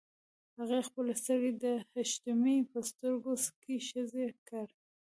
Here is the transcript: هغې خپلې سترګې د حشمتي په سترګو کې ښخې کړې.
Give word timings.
هغې 0.57 0.79
خپلې 0.87 1.13
سترګې 1.21 1.51
د 1.63 1.65
حشمتي 1.91 2.57
په 2.71 2.79
سترګو 2.89 3.33
کې 3.63 3.75
ښخې 3.87 4.25
کړې. 4.47 4.73